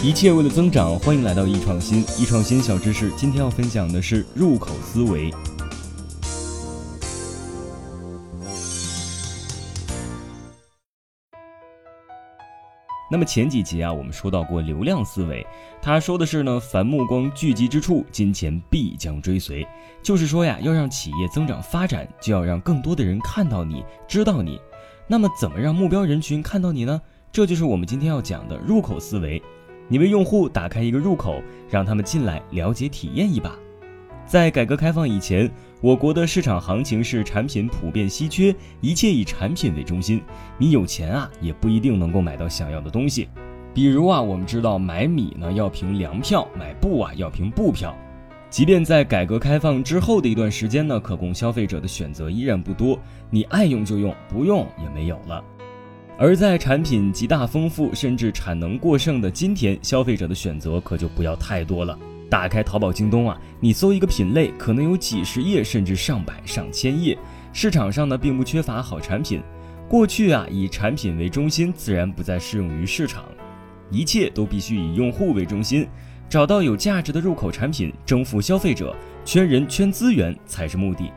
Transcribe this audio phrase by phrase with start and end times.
[0.00, 2.02] 一切为了增长，欢迎来到易创新。
[2.16, 5.28] 易创新小知识，今天要分享的是入口思维。
[13.10, 15.44] 那么前几集啊，我们说到过流量思维，
[15.82, 19.66] 他说的是呢，凡目光聚集之处，金钱必将追随。
[20.00, 24.60] 就是说呀，要让企业增长发展，就要让更多的人看到你，知道你。
[25.08, 27.02] 那么怎么让目标人群看到你呢？
[27.32, 29.42] 这就是我们今天要讲的入口思维。
[29.88, 33.56] 你为用户打开一个入口，让他们进来了解、体验一把。
[34.26, 40.20] 在改革开放以前，我国的市场行情是产品普遍稀缺，一切以产品为中心。
[40.58, 43.28] 你有钱啊，也不一定能够买到想要的东西。
[43.72, 47.96] 比如啊，我们知道买米呢要凭粮票，买布啊要凭布票。
[48.50, 52.98] 即便在改革开放之后的一段时间呢，可供消费者的选择依然不多。
[53.30, 55.42] 你爱用就用，不用也没有了。
[56.20, 61.96] 而在产品极大丰富甚至产能过剩的今天，消费者的选择可就不要太多了。
[62.28, 67.16] 打开淘宝、京东啊，你搜一个品类，可能有几十页甚至上百上千页。
[67.52, 69.40] 市场上呢，并不缺乏好产品。
[69.88, 73.24] 过去啊，以产品为中心，自然不再适用于市场。
[73.88, 75.86] 一切都必须以用户为中心，
[76.28, 78.92] 找到有价值的入口产品，征服消费者，
[79.24, 81.12] 圈人圈资源才是目的。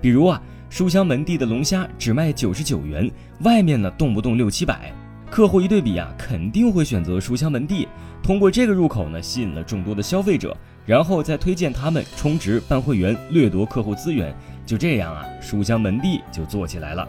[0.00, 0.40] 比如啊。
[0.72, 4.90] 书香门第的龙虾只卖九十九元，外面呢动不动六七百，
[5.30, 7.86] 客户一对比啊，肯定会选择书香门第。
[8.22, 10.56] 通过这个入口呢，吸引了众多的消费者，
[10.86, 14.34] 然后再推荐他们充值办会员，掠夺客户资源。
[14.64, 17.06] 就这样啊，书香门第就做起来了。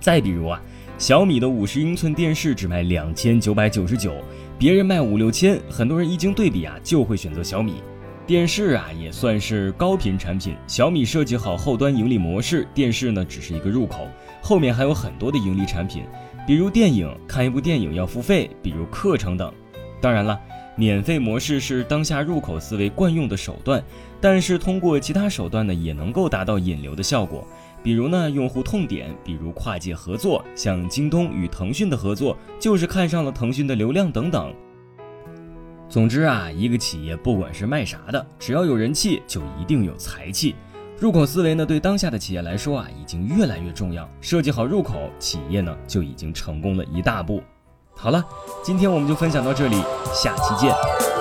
[0.00, 0.58] 再比如啊，
[0.96, 4.14] 小米的五十英寸电视只卖两千九百九十九，
[4.58, 7.74] 别人卖五六千，很多人一经对比啊，就会选择小米。
[8.28, 10.54] 电视啊，也算是高频产品。
[10.66, 14.06] 小米设计好后端盈利模式，电视呢只是一个入口，
[14.42, 16.04] 后面还有很多的盈利产品，
[16.46, 19.50] 比如电影，看一部电影要付费，比如课程等。
[19.98, 20.38] 当然了，
[20.76, 23.82] 免费模式是当下入口思维惯用的手段，
[24.20, 27.46] 但是通过其他手段呢，也能够达到引流的效果。
[27.82, 34.52] 比如呢，用户痛点，比如跨界合作，像京东与腾讯的合作，就是看上了腾讯的流量等等。
[35.88, 40.54] 总之啊，一个企业不管是卖啥的，只要有人气，就一定有财气。
[40.98, 44.08] 入口思维呢，对当下的企业来说啊，已经越来越重要。
[44.20, 47.42] 设计好入口，企业呢就已经成功了一大步。
[47.96, 48.22] 好了，
[48.62, 49.82] 今天我们就分享到这里，
[50.12, 51.17] 下期见。